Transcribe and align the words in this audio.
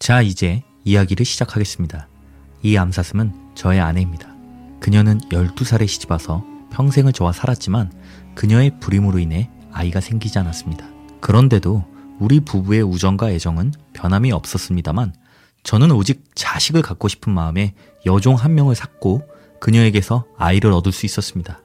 자, 0.00 0.22
이제 0.22 0.62
이야기를 0.84 1.26
시작하겠습니다. 1.26 2.08
이 2.62 2.74
암사슴은 2.78 3.34
저의 3.54 3.80
아내입니다. 3.80 4.34
그녀는 4.80 5.18
12살에 5.30 5.86
시집와서 5.86 6.42
평생을 6.72 7.12
저와 7.12 7.32
살았지만 7.32 7.92
그녀의 8.34 8.80
불임으로 8.80 9.18
인해 9.18 9.50
아이가 9.70 10.00
생기지 10.00 10.38
않았습니다. 10.38 10.88
그런데도 11.20 11.84
우리 12.18 12.40
부부의 12.40 12.82
우정과 12.82 13.30
애정은 13.32 13.74
변함이 13.92 14.32
없었습니다만 14.32 15.12
저는 15.64 15.90
오직 15.90 16.24
자식을 16.34 16.80
갖고 16.80 17.06
싶은 17.06 17.34
마음에 17.34 17.74
여종 18.06 18.36
한 18.36 18.54
명을 18.54 18.74
샀고 18.74 19.28
그녀에게서 19.60 20.24
아이를 20.38 20.72
얻을 20.72 20.92
수 20.92 21.04
있었습니다. 21.04 21.60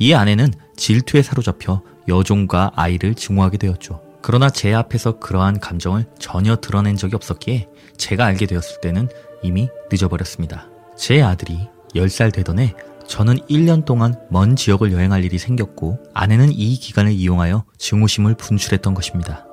이 0.00 0.14
아내는 0.14 0.52
질투에 0.76 1.22
사로잡혀 1.22 1.82
여종과 2.08 2.72
아이를 2.74 3.14
증오하게 3.14 3.58
되었죠. 3.58 4.07
그러나 4.20 4.50
제 4.50 4.74
앞에서 4.74 5.18
그러한 5.18 5.60
감정을 5.60 6.06
전혀 6.18 6.56
드러낸 6.56 6.96
적이 6.96 7.16
없었기에 7.16 7.68
제가 7.96 8.26
알게 8.26 8.46
되었을 8.46 8.80
때는 8.80 9.08
이미 9.42 9.68
늦어버렸습니다. 9.90 10.68
제 10.96 11.22
아들이 11.22 11.68
10살 11.94 12.32
되던 12.32 12.58
해 12.58 12.74
저는 13.06 13.38
1년 13.48 13.84
동안 13.84 14.14
먼 14.30 14.54
지역을 14.54 14.92
여행할 14.92 15.24
일이 15.24 15.38
생겼고 15.38 15.98
아내는 16.12 16.52
이 16.52 16.76
기간을 16.76 17.12
이용하여 17.12 17.64
증오심을 17.78 18.34
분출했던 18.34 18.94
것입니다. 18.94 19.46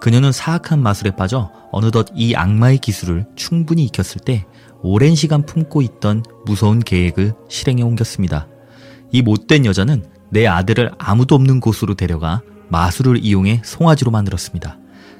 그녀는 0.00 0.32
사악한 0.32 0.82
마술에 0.82 1.10
빠져 1.10 1.50
어느덧 1.72 2.08
이 2.14 2.34
악마의 2.34 2.78
기술을 2.78 3.26
충분히 3.34 3.84
익혔을 3.84 4.20
때 4.24 4.46
오랜 4.82 5.14
시간 5.14 5.44
품고 5.44 5.82
있던 5.82 6.22
무서운 6.44 6.80
계획을 6.80 7.34
실행에 7.48 7.82
옮겼습니다. 7.82 8.48
이 9.12 9.22
못된 9.22 9.66
여자는 9.66 10.04
내 10.30 10.46
아들을 10.46 10.92
아무도 10.98 11.34
없는 11.34 11.60
곳으로 11.60 11.94
데려가 11.94 12.42
마술을 12.68 13.24
이용해 13.24 13.62
송아지로 13.64 14.10
만들었습니다. 14.10 14.78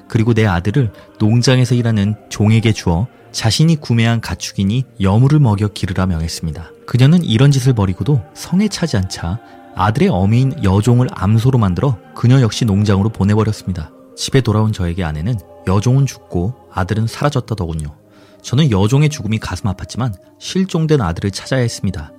그리고 0.08 0.34
내 0.34 0.46
아들을 0.46 0.92
농장에서 1.18 1.74
일하는 1.74 2.14
종에게 2.28 2.72
주어 2.72 3.06
자신이 3.32 3.76
구매한 3.76 4.20
가축이니 4.20 4.84
여물을 5.00 5.40
먹여 5.40 5.68
기르라 5.68 6.06
명했습니다. 6.06 6.70
그녀는 6.86 7.22
이런 7.24 7.50
짓을 7.50 7.74
벌이고도 7.74 8.22
성에 8.34 8.68
차지 8.68 8.96
않자 8.96 9.40
아들의 9.74 10.08
어미인 10.08 10.64
여종을 10.64 11.08
암소로 11.10 11.58
만들어 11.58 11.98
그녀 12.14 12.40
역시 12.40 12.64
농장으로 12.64 13.10
보내버렸습니다. 13.10 13.90
집에 14.16 14.40
돌아온 14.40 14.72
저에게 14.72 15.04
아내는 15.04 15.38
여종은 15.66 16.06
죽고 16.06 16.54
아들은 16.72 17.06
사라졌다더군요. 17.06 17.94
저는 18.40 18.70
여종의 18.70 19.10
죽음이 19.10 19.38
가슴 19.38 19.70
아팠지만 19.70 20.14
실종된 20.38 21.02
아들을 21.02 21.30
찾아야 21.32 21.60
했습니다. 21.60 22.12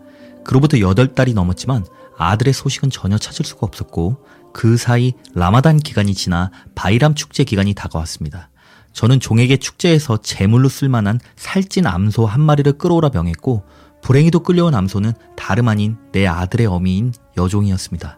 그로부터 0.43 0.77
8달이 0.77 1.33
넘었지만 1.33 1.85
아들의 2.17 2.53
소식은 2.53 2.89
전혀 2.89 3.17
찾을 3.17 3.45
수가 3.45 3.65
없었고 3.65 4.17
그 4.57 4.75
사이 4.75 5.13
라마단 5.35 5.77
기간이 5.77 6.15
지나 6.15 6.49
바이람 6.73 7.13
축제 7.13 7.43
기간이 7.43 7.75
다가왔습니다. 7.75 8.49
저는 8.91 9.19
종에게 9.19 9.57
축제에서 9.57 10.17
제물로 10.17 10.67
쓸만한 10.67 11.19
살찐 11.35 11.85
암소 11.85 12.25
한 12.25 12.41
마리를 12.41 12.73
끌어오라 12.79 13.11
명했고 13.13 13.61
불행히도 14.01 14.39
끌려온 14.39 14.73
암소는 14.73 15.13
다름 15.35 15.67
아닌 15.67 15.97
내 16.11 16.25
아들의 16.25 16.65
어미인 16.65 17.13
여종이었습니다. 17.37 18.17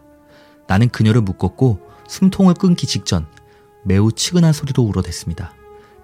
나는 0.66 0.88
그녀를 0.88 1.20
묶었고 1.20 1.80
숨통을 2.08 2.54
끊기 2.54 2.86
직전 2.86 3.26
매우 3.84 4.10
측은한 4.10 4.54
소리로 4.54 4.82
울어댔습니다. 4.82 5.52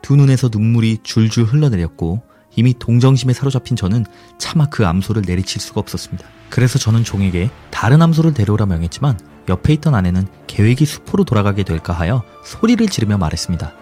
두 0.03 0.17
눈에서 0.17 0.51
눈물이 0.53 0.99
줄줄 1.03 1.45
흘러내렸고 1.45 2.23
이미 2.57 2.75
동정심에 2.79 3.33
사로잡힌 3.33 3.75
저는 3.75 4.05
차마 4.37 4.67
그 4.67 4.87
암소를 4.87 5.23
내리칠 5.27 5.63
수가 5.63 5.81
없었습니다. 5.81 6.29
그래서 6.51 6.79
저는 6.79 7.05
종에게 7.05 7.49
다른 7.71 8.03
암소를 8.03 8.35
데려오라 8.35 8.67
명했지만 8.67 9.36
옆에 9.49 9.73
있던 9.75 9.95
아내는 9.95 10.27
계획이 10.47 10.85
수포로 10.85 11.25
돌아가게 11.25 11.63
될까 11.63 11.93
하여 11.93 12.23
소리를 12.45 12.87
지르며 12.89 13.19
말했습니다. 13.19 13.73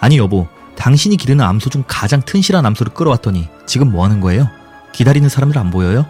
아니 0.00 0.18
여보, 0.18 0.48
당신이 0.76 1.16
기르는 1.16 1.44
암소 1.44 1.70
중 1.70 1.84
가장 1.86 2.22
튼실한 2.22 2.64
암소를 2.66 2.94
끌어왔더니 2.94 3.48
지금 3.66 3.90
뭐 3.92 4.04
하는 4.04 4.20
거예요? 4.20 4.48
기다리는 4.92 5.28
사람들 5.28 5.58
안 5.58 5.70
보여요? 5.70 6.06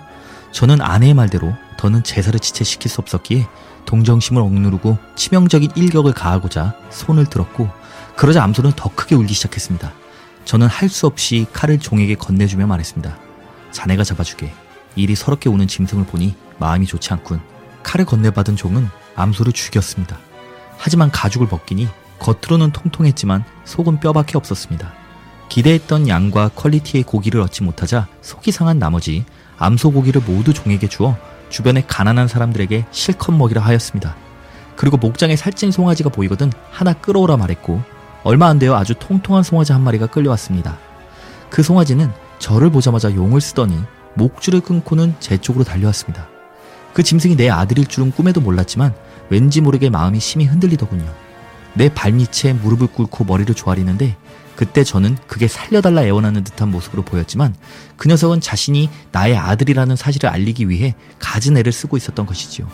저는 0.53 0.81
아내의 0.81 1.15
말대로 1.15 1.55
더는 1.79 2.03
제사를 2.05 2.39
지체시킬 2.39 2.91
수 2.91 3.01
없었기에 3.01 3.47
동정심을 3.87 4.41
억누르고 4.41 4.99
치명적인 5.17 5.73
일격을 5.75 6.13
가하고자 6.13 6.75
손을 6.91 7.27
들었고 7.27 7.69
그러자 8.17 8.43
암소는 8.45 8.73
더 8.77 8.91
크게 8.95 9.15
울기 9.15 9.35
시작했습니다. 9.35 9.93
저는 10.45 10.67
할 10.67 10.89
수 10.89 11.07
없이 11.07 11.47
칼을 11.53 11.79
종에게 11.79 12.15
건네주며 12.17 12.67
말했습니다. 12.67 13.17
자네가 13.71 14.05
잡아주게. 14.05 14.53
일이 14.97 15.15
서럽게 15.15 15.49
우는 15.49 15.67
짐승을 15.67 16.05
보니 16.05 16.35
마음이 16.59 16.87
좋지 16.87 17.13
않군. 17.13 17.41
칼을 17.83 18.05
건네받은 18.05 18.57
종은 18.57 18.89
암소를 19.17 19.53
죽였습니다. 19.53 20.19
하지만 20.79 21.11
가죽을 21.11 21.49
벗기니 21.49 21.89
겉으로는 22.19 22.73
통통했지만 22.73 23.45
속은 23.65 24.01
뼈밖에 24.01 24.39
없었습니다. 24.39 24.93
기대했던 25.49 26.09
양과 26.09 26.51
퀄리티의 26.55 27.05
고기를 27.05 27.41
얻지 27.43 27.63
못하자 27.63 28.07
속이 28.23 28.53
상한 28.53 28.79
나머지 28.79 29.25
암소 29.59 29.93
고기를 29.93 30.23
모두 30.23 30.55
종에게 30.55 30.89
주어 30.89 31.17
주변의 31.51 31.85
가난한 31.87 32.27
사람들에게 32.27 32.87
실컷 32.91 33.33
먹이라 33.33 33.61
하였습니다. 33.61 34.17
그리고 34.77 34.97
목장에 34.97 35.37
살찐 35.37 35.71
송아지가 35.71 36.09
보이거든 36.09 36.51
하나 36.71 36.95
끌어오라 36.95 37.37
말했고 37.37 37.83
얼마 38.25 38.47
안 38.47 38.59
되어 38.59 38.75
아주 38.77 38.95
통통한 38.99 39.43
송아지 39.43 39.73
한 39.73 39.83
마리가 39.83 40.07
끌려왔습니다. 40.07 40.79
그 41.51 41.63
송아지는 41.63 42.11
저를 42.39 42.71
보자마자 42.71 43.15
용을 43.15 43.41
쓰더니 43.41 43.79
목줄을 44.15 44.61
끊고는 44.61 45.15
제 45.21 45.37
쪽으로 45.37 45.65
달려왔습니다. 45.65 46.32
그 46.93 47.03
짐승이 47.03 47.37
내 47.37 47.49
아들일 47.49 47.87
줄은 47.87 48.13
꿈에도 48.13 48.41
몰랐지만 48.41 48.95
왠지 49.31 49.61
모르게 49.61 49.91
마음이 49.91 50.21
심히 50.21 50.45
흔들리더군요. 50.45 51.05
내 51.75 51.89
발밑에 51.89 52.53
무릎을 52.55 52.89
꿇고 52.89 53.25
머리를 53.25 53.55
조아리는데 53.55 54.17
그때 54.57 54.85
저는 54.85 55.17
그게 55.27 55.49
살려달라 55.49 56.05
애원하는 56.05 56.45
듯한 56.45 56.71
모습으로 56.71 57.03
보였지만 57.03 57.55
그 57.97 58.09
녀석은 58.09 58.41
자신이 58.41 58.91
나의 59.11 59.37
아들이라는 59.37 59.97
사실을 59.97 60.29
알리기 60.29 60.69
위해 60.69 60.95
가진 61.19 61.57
애를 61.57 61.73
쓰고 61.73 61.97
있었던 61.97 62.27
것이지요. 62.27 62.69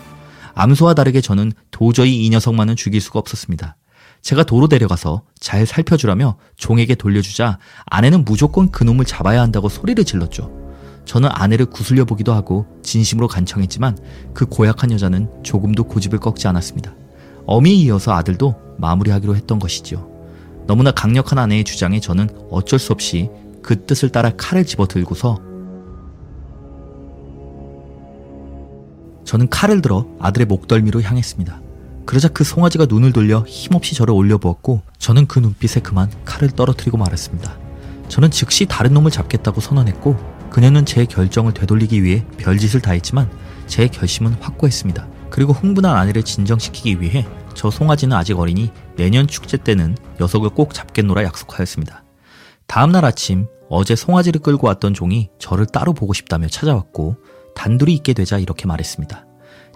암소와 0.55 0.95
다르게 0.95 1.21
저는 1.21 1.53
도저히 1.71 2.25
이 2.25 2.31
녀석만은 2.31 2.75
죽일 2.75 3.01
수가 3.01 3.21
없었습니다. 3.21 3.77
제가 4.23 4.43
도로 4.43 4.67
데려가서 4.67 5.23
잘 5.39 5.65
살펴주라며 5.65 6.37
종에게 6.57 6.97
돌려주자 6.97 7.59
아내는 7.87 8.25
무조건 8.25 8.73
그놈을 8.73 9.05
잡아야 9.05 9.41
한다고 9.41 9.69
소리를 9.69 10.05
질렀죠. 10.05 10.68
저는 11.09 11.31
아내를 11.33 11.65
구슬려 11.65 12.05
보기도 12.05 12.35
하고 12.35 12.67
진심으로 12.83 13.29
간청했지만 13.29 13.97
그 14.35 14.45
고약한 14.45 14.93
여자는 14.93 15.43
조금도 15.43 15.85
고집을 15.85 16.19
꺾지 16.19 16.47
않았습니다. 16.49 16.95
어미에 17.47 17.73
이어서 17.77 18.13
아들도 18.13 18.55
마무리하기로 18.77 19.35
했던 19.35 19.59
것이지요. 19.59 20.07
너무나 20.67 20.91
강력한 20.91 21.39
아내의 21.39 21.65
주장에 21.65 21.99
저는 21.99 22.29
어쩔 22.51 22.79
수 22.79 22.93
없이 22.93 23.31
그 23.63 23.87
뜻을 23.87 24.11
따라 24.11 24.33
칼을 24.37 24.67
집어 24.67 24.87
들고서 24.87 25.41
저는 29.25 29.49
칼을 29.49 29.81
들어 29.81 30.07
아들의 30.21 30.47
목덜미로 30.47 31.01
향했습니다. 31.01 31.63
그러자 32.05 32.29
그 32.29 32.45
송아지가 32.45 32.85
눈을 32.85 33.15
돌려 33.15 33.45
힘없이 33.49 33.95
저를 33.95 34.13
올려보았고 34.13 34.83
저는 34.99 35.27
그 35.27 35.39
눈빛에 35.39 35.81
그만 35.81 36.11
칼을 36.27 36.51
떨어뜨리고 36.51 36.99
말았습니다. 36.99 37.57
저는 38.09 38.31
즉시 38.31 38.67
다른 38.67 38.93
놈을 38.93 39.11
잡겠다고 39.11 39.63
선언했고 39.63 40.38
그녀는 40.51 40.85
제 40.85 41.05
결정을 41.05 41.55
되돌리기 41.55 42.03
위해 42.03 42.25
별짓을 42.39 42.81
다했지만 42.81 43.31
제 43.67 43.87
결심은 43.87 44.35
확고했습니다. 44.41 45.09
그리고 45.31 45.53
흥분한 45.53 45.97
아내를 45.97 46.23
진정시키기 46.23 47.01
위해 47.01 47.27
저 47.55 47.71
송아지는 47.71 48.17
아직 48.17 48.39
어리니 48.39 48.71
내년 48.97 49.27
축제 49.27 49.57
때는 49.57 49.97
녀석을 50.21 50.51
꼭 50.51 50.75
잡겠노라 50.75 51.25
약속하였습니다. 51.25 52.05
다음날 52.67 53.05
아침 53.05 53.47
어제 53.69 53.95
송아지를 53.97 54.41
끌고 54.41 54.67
왔던 54.67 54.95
종이 54.95 55.29
저를 55.39 55.67
따로 55.67 55.93
보고 55.93 56.13
싶다며 56.13 56.49
찾아왔고 56.49 57.17
단둘이 57.55 57.93
있게 57.95 58.13
되자 58.13 58.39
이렇게 58.39 58.67
말했습니다. 58.67 59.27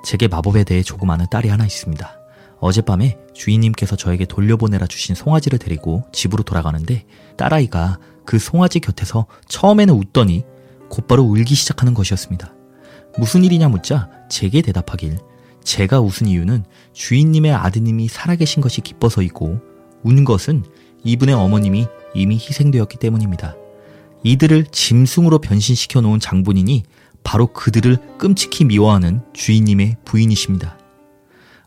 제게 0.05 0.29
마법에 0.29 0.65
대해 0.65 0.83
조금 0.83 1.11
아는 1.11 1.27
딸이 1.31 1.49
하나 1.49 1.65
있습니다. 1.65 2.19
어젯밤에 2.61 3.19
주인님께서 3.35 3.97
저에게 3.97 4.25
돌려보내라 4.25 4.87
주신 4.87 5.15
송아지를 5.15 5.59
데리고 5.59 6.05
집으로 6.13 6.45
돌아가는데 6.45 7.05
딸아이가 7.37 7.99
그 8.25 8.39
송아지 8.39 8.79
곁에서 8.79 9.27
처음에는 9.49 9.95
웃더니 9.95 10.45
곧바로 10.93 11.23
울기 11.23 11.55
시작하는 11.55 11.95
것이었습니다. 11.95 12.53
무슨 13.17 13.45
일이냐 13.45 13.69
묻자 13.69 14.11
제게 14.29 14.61
대답하길 14.61 15.19
제가 15.65 16.01
웃은 16.01 16.27
이유는 16.27 16.67
주인님의 16.93 17.51
아드님이 17.51 18.09
살아계신 18.09 18.61
것이 18.61 18.83
기뻐서이고 18.83 19.59
운 20.03 20.25
것은 20.25 20.65
이분의 21.03 21.35
어머님이 21.35 21.87
이미 22.15 22.35
희생되었기 22.35 22.99
때문입니다. 22.99 23.57
이들을 24.23 24.67
짐승으로 24.67 25.39
변신시켜 25.39 26.03
놓은 26.03 26.21
장본인이 26.21 26.83
바로 27.25 27.47
그들을 27.47 28.19
끔찍히 28.19 28.67
미워하는 28.67 29.23
주인님의 29.33 29.97
부인이십니다. 30.05 30.79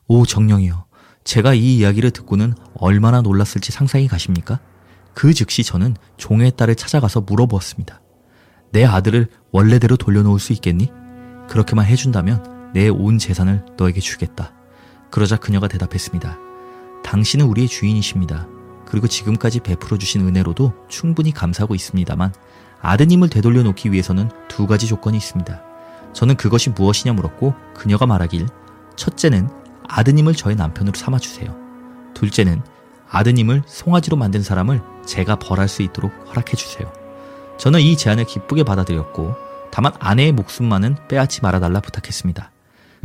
오 0.07 0.28
정령이여, 0.28 0.86
제가 1.24 1.56
이 1.56 1.78
이야기를 1.78 2.12
듣고는 2.12 2.54
얼마나 2.75 3.21
놀랐을지 3.21 3.71
상상이 3.71 4.07
가십니까? 4.07 4.60
그 5.16 5.33
즉시 5.33 5.63
저는 5.63 5.95
종의 6.18 6.51
딸을 6.57 6.75
찾아가서 6.75 7.21
물어보았습니다. 7.21 8.01
내 8.75 8.83
아들을 8.83 9.30
원래대로 9.54 9.95
돌려놓을 9.95 10.38
수 10.38 10.51
있겠니? 10.51 10.92
그렇게만 11.48 11.86
해준다면 11.86 12.72
내 12.74 12.89
온 12.89 13.18
재산을 13.18 13.63
너에게 13.77 14.01
주겠다. 14.01 14.51
그러자 15.10 15.38
그녀가 15.38 15.69
대답했습니다. 15.69 16.38
당신은 17.01 17.45
우리의 17.45 17.69
주인이십니다. 17.69 18.50
그리고 18.86 19.07
지금까지 19.07 19.62
베풀어 19.62 19.98
주신 19.98 20.27
은혜로도 20.27 20.74
충분히 20.89 21.31
감사하고 21.31 21.74
있습니다만 21.74 22.33
아드님을 22.81 23.30
되돌려 23.30 23.63
놓기 23.63 23.94
위해서는 23.94 24.30
두 24.50 24.68
가지 24.68 24.88
조건이 24.88 25.16
있습니다. 25.16 25.63
저는 26.12 26.36
그것이 26.36 26.71
무엇이냐 26.71 27.13
물었고 27.13 27.56
그녀가 27.74 28.06
말하길 28.06 28.45
첫째는 28.98 29.48
아드님을 29.88 30.33
저의 30.33 30.57
남편으로 30.57 30.98
삼아 30.98 31.19
주세요. 31.19 31.56
둘째는 32.13 32.62
아드님을 33.10 33.63
송아지로 33.68 34.18
만든 34.18 34.44
사람을 34.44 34.81
제가 35.06 35.38
벌할 35.38 35.69
수 35.69 35.81
있도록 35.81 36.12
허락해 36.28 36.57
주세요. 36.57 37.05
저는 37.57 37.81
이 37.81 37.98
제안을 37.98 38.25
기쁘게 38.25 38.63
받아들였고 38.63 39.36
다만 39.72 39.94
아내의 40.00 40.31
목숨만은 40.31 40.96
빼앗지 41.07 41.42
말아달라 41.42 41.80
부탁했습니다. 41.81 42.52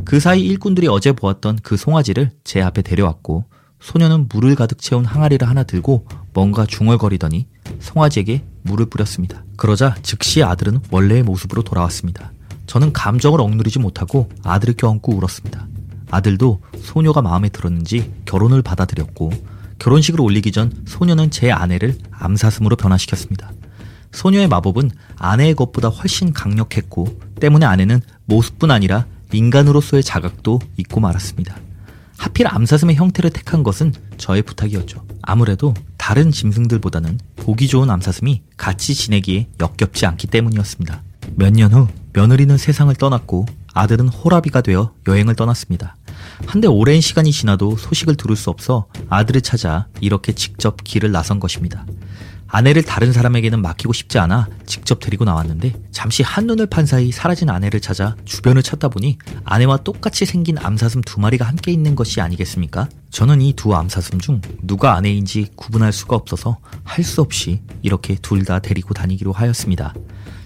그 0.05 0.21
사이 0.21 0.43
일꾼들이 0.43 0.89
어제 0.89 1.13
보았던 1.13 1.61
그 1.63 1.77
송아지를 1.77 2.31
제 2.45 2.63
앞에 2.63 2.83
데려왔고 2.83 3.45
소녀는 3.81 4.29
물을 4.33 4.55
가득 4.55 4.79
채운 4.79 5.05
항아리를 5.05 5.47
하나 5.49 5.63
들고 5.63 6.07
뭔가 6.33 6.67
중얼거리더니 6.67 7.47
송아지에게 7.81 8.45
물을 8.63 8.87
뿌렸습니다. 8.87 9.43
그러자 9.57 9.95
즉시 10.03 10.43
아들은 10.43 10.81
원래의 10.91 11.23
모습으로 11.23 11.63
돌아왔습니다. 11.63 12.33
저는 12.67 12.93
감정을 12.93 13.41
억누르지 13.41 13.79
못하고 13.79 14.29
아들을 14.45 14.75
껴안고 14.75 15.17
울었습니다. 15.17 15.67
아들도 16.11 16.61
소녀가 16.81 17.23
마음에 17.23 17.49
들었는지 17.49 18.13
결혼을 18.27 18.63
받아들였고 18.63 19.33
결혼식을 19.79 20.21
올리기 20.21 20.53
전 20.53 20.73
소녀는 20.87 21.31
제 21.31 21.51
아내를 21.51 21.97
암사슴으로 22.13 22.77
변화시켰습니다. 22.77 23.51
소녀의 24.13 24.49
마법은 24.49 24.91
아내의 25.17 25.55
것보다 25.55 25.89
훨씬 25.89 26.33
강력했고 26.33 27.21
때문에 27.41 27.67
아내는 27.67 28.01
모습뿐 28.27 28.71
아니라 28.71 29.07
인간으로서의 29.33 30.03
자각도 30.03 30.59
잊고 30.77 31.01
말았습니다. 31.01 31.57
하필 32.19 32.47
암사슴의 32.49 32.97
형태를 32.97 33.31
택한 33.31 33.63
것은 33.63 33.95
저의 34.19 34.43
부탁이었죠. 34.43 35.05
아무래도 35.23 35.75
다른 35.97 36.31
짐승들보다는 36.31 37.19
보기 37.37 37.67
좋은 37.69 37.89
암사슴이 37.89 38.43
같이 38.57 38.95
지내기에 38.95 39.49
역겹지 39.61 40.05
않기 40.07 40.27
때문이었습니다. 40.27 41.03
몇 41.37 41.53
년 41.55 41.73
후 41.73 41.89
며느리는 42.13 42.59
세상을 42.59 42.95
떠났고 42.97 43.47
아들은 43.73 44.09
호라비가 44.09 44.61
되어 44.63 44.93
여행을 45.07 45.37
떠났습니다. 45.37 45.97
한데 46.47 46.67
오랜 46.67 47.01
시간이 47.01 47.31
지나도 47.31 47.77
소식을 47.77 48.17
들을 48.17 48.35
수 48.37 48.51
없어 48.51 48.87
아들을 49.09 49.41
찾아 49.43 49.87
이렇게 50.01 50.33
직접 50.33 50.83
길을 50.83 51.13
나선 51.13 51.39
것입니다. 51.39 51.87
아내를 52.53 52.83
다른 52.83 53.13
사람에게는 53.13 53.63
맡기고 53.63 53.93
싶지 53.93 54.19
않아 54.19 54.49
직접 54.67 54.99
데리고 55.01 55.25
나왔는데 55.25 55.73
잠시 55.93 56.23
한눈을 56.25 56.67
판 56.67 56.85
사이 56.85 57.13
사라진 57.13 57.49
아내를 57.49 57.81
찾아 57.81 58.17
주변을 58.25 58.63
찾다 58.63 58.89
보니 58.89 59.19
아내와 59.45 59.79
똑같이 59.79 60.27
생긴 60.27 60.59
암사슴 60.59 61.03
두 61.03 61.21
마리가 61.21 61.45
함께 61.47 61.71
있는 61.73 61.95
것이 61.95 62.21
아니겠습니까? 62.21 62.89
저는 63.11 63.41
이 63.41 63.53
두 63.53 63.75
암사슴 63.75 64.19
중 64.21 64.41
누가 64.63 64.95
아내인지 64.95 65.49
구분할 65.57 65.93
수가 65.93 66.17
없어서 66.17 66.59
할 66.85 67.05
수 67.05 67.21
없이 67.23 67.63
이렇게 67.83 68.15
둘 68.17 68.45
다 68.45 68.59
데리고 68.59 68.95
다니기로 68.95 69.33
하였습니다. 69.33 69.95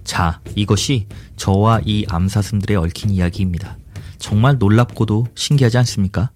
자, 0.02 0.40
이것이 0.56 1.06
저와 1.36 1.80
이 1.84 2.04
암사슴들의 2.08 2.76
얽힌 2.76 3.10
이야기입니다. 3.10 3.78
정말 4.18 4.58
놀랍고도 4.58 5.26
신기하지 5.34 5.78
않습니까? 5.78 6.30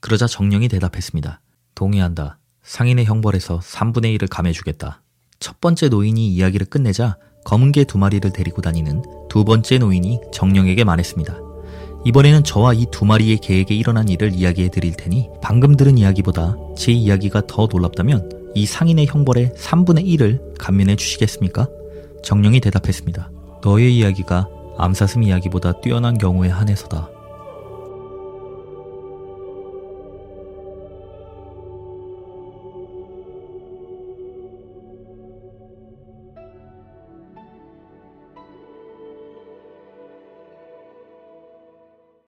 그러자 0.00 0.26
정령이 0.26 0.68
대답했습니다. 0.68 1.40
동의한다. 1.74 2.38
상인의 2.66 3.04
형벌에서 3.04 3.60
3분의 3.60 4.18
1을 4.18 4.28
감해주겠다. 4.28 5.00
첫 5.38 5.60
번째 5.60 5.88
노인이 5.88 6.28
이야기를 6.28 6.66
끝내자 6.66 7.16
검은 7.44 7.70
개 7.72 7.84
두 7.84 7.96
마리를 7.96 8.28
데리고 8.32 8.60
다니는 8.60 9.02
두 9.28 9.44
번째 9.44 9.78
노인이 9.78 10.20
정령에게 10.32 10.82
말했습니다. 10.84 11.38
이번에는 12.04 12.42
저와 12.44 12.74
이 12.74 12.86
두 12.90 13.04
마리의 13.04 13.38
개에게 13.38 13.74
일어난 13.74 14.08
일을 14.08 14.32
이야기해 14.34 14.70
드릴 14.70 14.94
테니 14.96 15.28
방금 15.40 15.76
들은 15.76 15.96
이야기보다 15.96 16.56
제 16.76 16.90
이야기가 16.92 17.46
더 17.46 17.68
놀랍다면 17.70 18.50
이 18.54 18.66
상인의 18.66 19.06
형벌의 19.06 19.52
3분의 19.56 20.04
1을 20.06 20.58
감면해 20.58 20.96
주시겠습니까? 20.96 21.68
정령이 22.24 22.60
대답했습니다. 22.60 23.30
너의 23.62 23.96
이야기가 23.96 24.48
암사슴 24.78 25.22
이야기보다 25.22 25.80
뛰어난 25.80 26.18
경우에 26.18 26.48
한해서다. 26.48 27.08